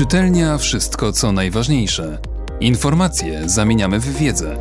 [0.00, 2.18] Czytelnia wszystko co najważniejsze.
[2.60, 4.60] Informacje zamieniamy w wiedzę.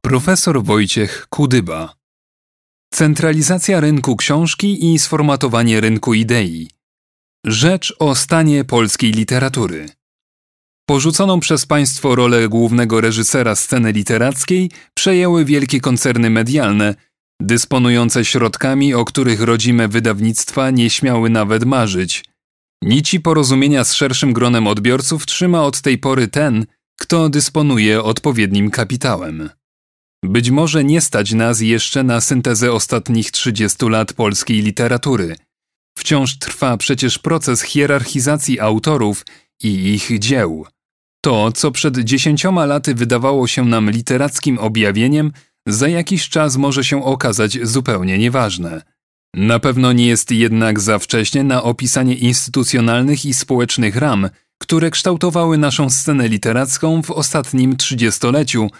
[0.00, 1.94] Profesor Wojciech Kudyba.
[2.94, 6.70] Centralizacja rynku książki i sformatowanie rynku idei.
[7.44, 9.86] Rzecz o stanie polskiej literatury.
[10.86, 16.94] Porzuconą przez państwo rolę głównego reżysera sceny literackiej przejęły wielkie koncerny medialne,
[17.40, 22.24] dysponujące środkami, o których rodzime wydawnictwa nie śmiały nawet marzyć.
[22.82, 26.66] Nici porozumienia z szerszym gronem odbiorców trzyma od tej pory ten,
[27.00, 29.50] kto dysponuje odpowiednim kapitałem.
[30.24, 35.36] Być może nie stać nas jeszcze na syntezę ostatnich 30 lat polskiej literatury.
[35.98, 39.26] Wciąż trwa przecież proces hierarchizacji autorów
[39.62, 40.66] i ich dzieł.
[41.24, 45.32] To, co przed dziesięcioma laty wydawało się nam literackim objawieniem,
[45.66, 48.82] za jakiś czas może się okazać zupełnie nieważne.
[49.34, 55.58] Na pewno nie jest jednak za wcześnie na opisanie instytucjonalnych i społecznych ram, które kształtowały
[55.58, 58.70] naszą scenę literacką w ostatnim trzydziestoleciu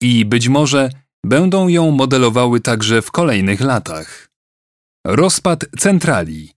[0.00, 0.90] i być może
[1.24, 4.28] będą ją modelowały także w kolejnych latach.
[5.06, 6.53] Rozpad centrali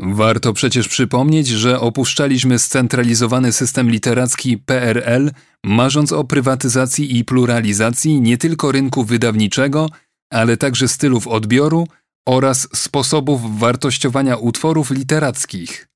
[0.00, 5.30] Warto przecież przypomnieć, że opuszczaliśmy scentralizowany system literacki PRL,
[5.64, 9.90] marząc o prywatyzacji i pluralizacji nie tylko rynku wydawniczego,
[10.32, 11.88] ale także stylów odbioru
[12.28, 15.88] oraz sposobów wartościowania utworów literackich.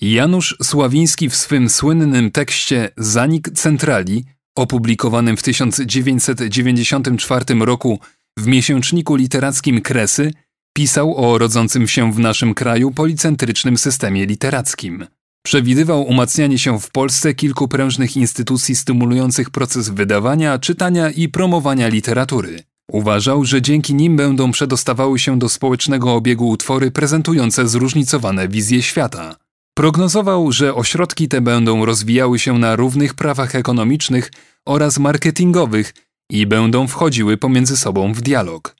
[0.00, 4.24] Janusz Sławiński w swym słynnym tekście Zanik Centrali,
[4.56, 7.98] opublikowanym w 1994 roku
[8.38, 10.32] w miesięczniku literackim Kresy,
[10.78, 15.06] Pisał o rodzącym się w naszym kraju policentrycznym systemie literackim.
[15.42, 22.62] Przewidywał umacnianie się w Polsce kilku prężnych instytucji stymulujących proces wydawania, czytania i promowania literatury.
[22.92, 29.36] Uważał, że dzięki nim będą przedostawały się do społecznego obiegu utwory prezentujące zróżnicowane wizje świata.
[29.74, 34.32] Prognozował, że ośrodki te będą rozwijały się na równych prawach ekonomicznych
[34.66, 35.94] oraz marketingowych
[36.30, 38.77] i będą wchodziły pomiędzy sobą w dialog.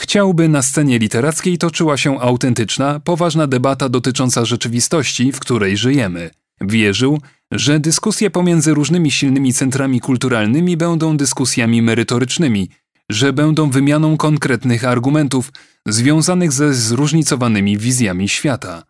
[0.00, 6.30] Chciałby na scenie literackiej toczyła się autentyczna, poważna debata dotycząca rzeczywistości, w której żyjemy.
[6.60, 7.20] Wierzył,
[7.52, 12.68] że dyskusje pomiędzy różnymi silnymi centrami kulturalnymi będą dyskusjami merytorycznymi,
[13.10, 15.52] że będą wymianą konkretnych argumentów
[15.86, 18.82] związanych ze zróżnicowanymi wizjami świata.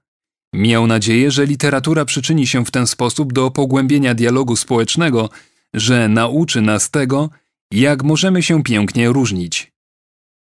[0.54, 5.30] Miał nadzieję, że literatura przyczyni się w ten sposób do pogłębienia dialogu społecznego,
[5.74, 7.30] że nauczy nas tego,
[7.70, 9.73] jak możemy się pięknie różnić.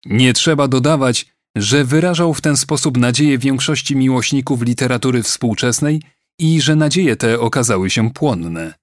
[0.05, 6.01] Nie trzeba dodawać, że wyrażał w ten sposób nadzieję większości miłośników literatury współczesnej
[6.39, 8.73] i że nadzieje te okazały się płonne.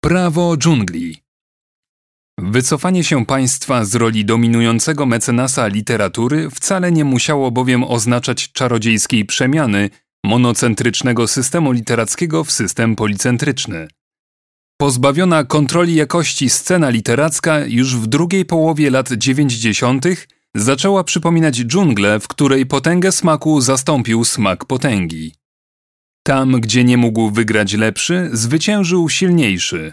[0.00, 1.24] Prawo dżungli
[2.38, 9.90] Wycofanie się państwa z roli dominującego mecenasa literatury wcale nie musiało bowiem oznaczać czarodziejskiej przemiany
[10.24, 13.88] monocentrycznego systemu literackiego w system policentryczny.
[14.84, 20.04] Pozbawiona kontroli jakości scena literacka już w drugiej połowie lat 90.
[20.54, 25.34] zaczęła przypominać dżunglę, w której potęgę smaku zastąpił smak potęgi.
[26.22, 29.92] Tam, gdzie nie mógł wygrać lepszy, zwyciężył silniejszy.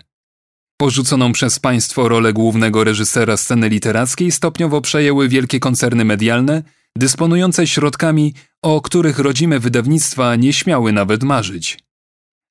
[0.78, 6.63] Porzuconą przez państwo rolę głównego reżysera sceny literackiej stopniowo przejęły wielkie koncerny medialne,
[6.96, 11.91] dysponujące środkami, o których rodzime wydawnictwa nie śmiały nawet marzyć.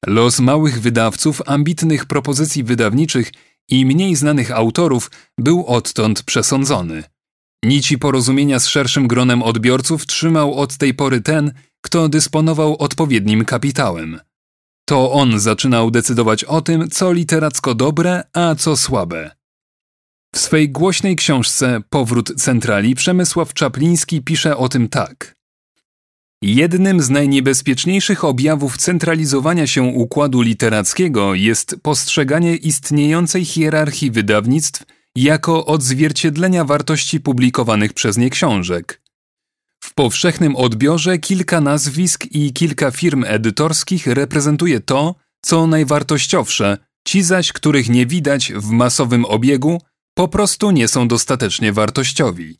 [0.06, 3.33] Los małych wydawców, ambitnych propozycji wydawniczych
[3.69, 7.03] i mniej znanych autorów był odtąd przesądzony.
[7.65, 11.53] Nici porozumienia z szerszym gronem odbiorców trzymał od tej pory ten,
[11.84, 14.21] kto dysponował odpowiednim kapitałem.
[14.88, 19.31] To on zaczynał decydować o tym, co literacko dobre, a co słabe.
[20.34, 25.39] W swej głośnej książce Powrót centrali Przemysław Czapliński pisze o tym tak.
[26.42, 34.82] Jednym z najniebezpieczniejszych objawów centralizowania się układu literackiego jest postrzeganie istniejącej hierarchii wydawnictw
[35.16, 39.02] jako odzwierciedlenia wartości publikowanych przez nie książek.
[39.81, 47.52] W powszechnym odbiorze kilka nazwisk i kilka firm edytorskich reprezentuje to, co najwartościowsze, ci zaś,
[47.52, 49.81] których nie widać w masowym obiegu,
[50.14, 52.58] po prostu nie są dostatecznie wartościowi.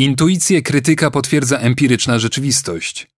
[0.00, 3.08] Intuicję krytyka potwierdza empiryczna rzeczywistość.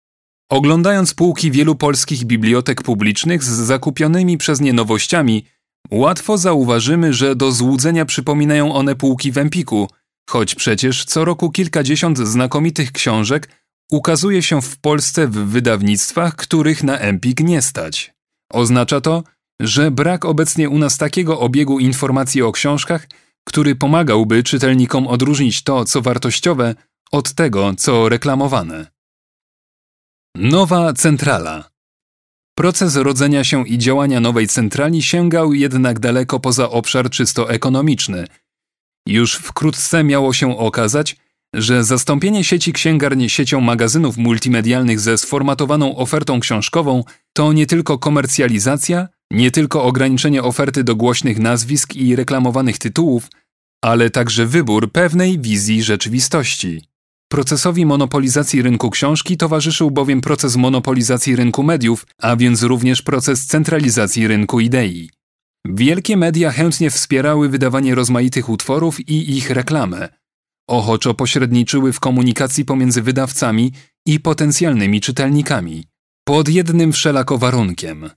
[0.50, 5.44] Oglądając półki wielu polskich bibliotek publicznych z zakupionymi przez nie nowościami,
[5.90, 9.88] łatwo zauważymy, że do złudzenia przypominają one półki w Empiku,
[10.30, 13.48] choć przecież co roku kilkadziesiąt znakomitych książek
[13.90, 18.14] ukazuje się w Polsce w wydawnictwach, których na Empik nie stać.
[18.52, 19.24] Oznacza to,
[19.60, 23.06] że brak obecnie u nas takiego obiegu informacji o książkach,
[23.44, 26.74] który pomagałby czytelnikom odróżnić to, co wartościowe,
[27.12, 28.86] od tego, co reklamowane.
[30.36, 31.70] Nowa centrala.
[32.54, 38.26] Proces rodzenia się i działania nowej centrali sięgał jednak daleko poza obszar czysto ekonomiczny.
[39.06, 41.16] Już wkrótce miało się okazać,
[41.54, 49.08] że zastąpienie sieci księgarni siecią magazynów multimedialnych ze sformatowaną ofertą książkową to nie tylko komercjalizacja,
[49.30, 53.28] nie tylko ograniczenie oferty do głośnych nazwisk i reklamowanych tytułów,
[53.84, 56.92] ale także wybór pewnej wizji rzeczywistości.
[57.28, 64.28] Procesowi monopolizacji rynku książki towarzyszył bowiem proces monopolizacji rynku mediów, a więc również proces centralizacji
[64.28, 65.10] rynku idei.
[65.66, 70.21] Wielkie media chętnie wspierały wydawanie rozmaitych utworów i ich reklamę.
[70.68, 73.72] Ochoczo pośredniczyły w komunikacji pomiędzy wydawcami
[74.06, 75.84] i potencjalnymi czytelnikami.
[76.24, 78.10] Pod jednym wszelako warunkiem,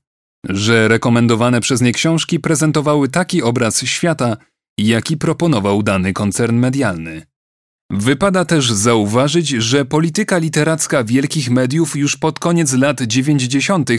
[0.49, 4.37] że rekomendowane przez nie książki prezentowały taki obraz świata,
[4.77, 7.25] jaki proponował dany koncern medialny.
[7.91, 13.89] Wypada też zauważyć, że polityka literacka wielkich mediów już pod koniec lat 90.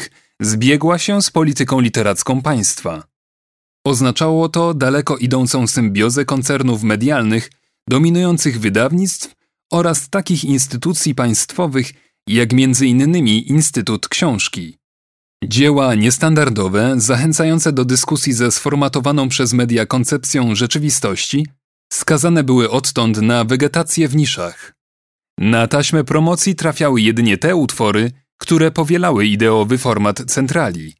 [0.40, 3.06] zbiegła się z polityką literacką państwa.
[3.86, 7.50] Oznaczało to daleko idącą symbiozę koncernów medialnych,
[7.88, 9.34] dominujących wydawnictw
[9.72, 11.92] oraz takich instytucji państwowych
[12.28, 13.16] jak m.in.
[13.26, 14.78] Instytut Książki.
[15.44, 21.46] Dzieła niestandardowe, zachęcające do dyskusji ze sformatowaną przez media koncepcją rzeczywistości,
[21.92, 24.74] skazane były odtąd na wegetację w niszach.
[25.38, 30.94] Na taśmę promocji trafiały jedynie te utwory, które powielały ideowy format centrali.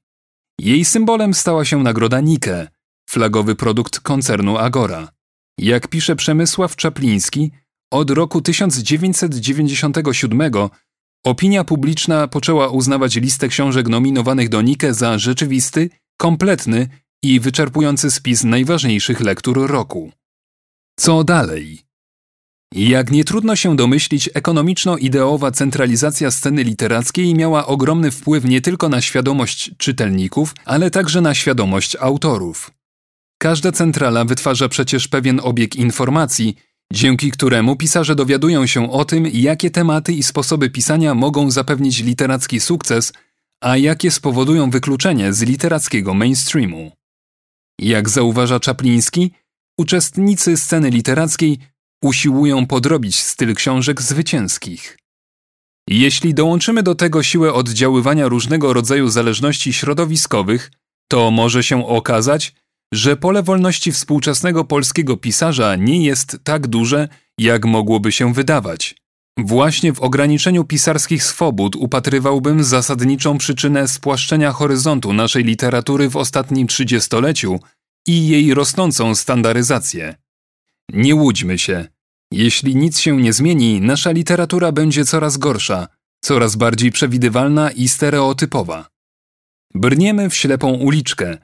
[0.61, 2.69] Jej symbolem stała się nagroda Nike,
[3.11, 5.16] flagowy produkt koncernu Agora.
[5.59, 7.51] Jak pisze Przemysław Czapliński,
[7.93, 10.53] od roku 1997
[11.25, 16.89] opinia publiczna poczęła uznawać listę książek nominowanych do Nike za rzeczywisty, kompletny
[17.23, 20.13] i wyczerpujący spis najważniejszych lektur roku.
[20.99, 21.87] Co dalej?
[22.75, 29.01] Jak nie trudno się domyślić, ekonomiczno-ideowa centralizacja sceny literackiej miała ogromny wpływ nie tylko na
[29.01, 32.76] świadomość czytelników, ale także na świadomość autorów.
[33.39, 36.57] Każda centrala wytwarza przecież pewien obieg informacji,
[36.93, 42.61] dzięki któremu pisarze dowiadują się o tym, jakie tematy i sposoby pisania mogą zapewnić literacki
[42.61, 43.13] sukces,
[43.61, 46.93] a jakie spowodują wykluczenie z literackiego mainstreamu.
[47.81, 49.31] Jak zauważa Czapliński,
[49.79, 51.59] uczestnicy sceny literackiej
[52.03, 54.99] usiłują podrobić styl książek zwycięskich.
[55.89, 60.71] Jeśli dołączymy do tego siłę oddziaływania różnego rodzaju zależności środowiskowych,
[61.09, 62.55] to może się okazać,
[62.95, 68.95] że pole wolności współczesnego polskiego pisarza nie jest tak duże, jak mogłoby się wydawać.
[69.39, 77.61] Właśnie w ograniczeniu pisarskich swobód upatrywałbym zasadniczą przyczynę spłaszczenia horyzontu naszej literatury w ostatnim trzydziestoleciu
[78.07, 80.15] i jej rosnącą standaryzację.
[80.93, 81.85] Nie łudźmy się.
[82.33, 85.89] Jeśli nic się nie zmieni, nasza literatura będzie coraz gorsza,
[86.21, 88.89] coraz bardziej przewidywalna i stereotypowa.
[89.75, 91.39] Brniemy w ślepą uliczkę,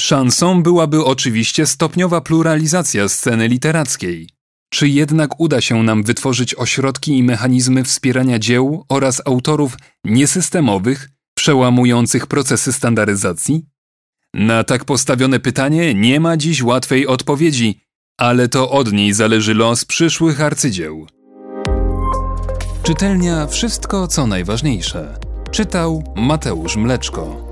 [0.00, 4.28] Szansą byłaby oczywiście stopniowa pluralizacja sceny literackiej.
[4.72, 12.26] Czy jednak uda się nam wytworzyć ośrodki i mechanizmy wspierania dzieł oraz autorów niesystemowych, przełamujących
[12.26, 13.66] procesy standaryzacji?
[14.34, 17.80] Na tak postawione pytanie nie ma dziś łatwej odpowiedzi,
[18.18, 21.06] ale to od niej zależy los przyszłych arcydzieł.
[22.82, 25.18] Czytelnia Wszystko co najważniejsze.
[25.50, 27.43] Czytał Mateusz Mleczko.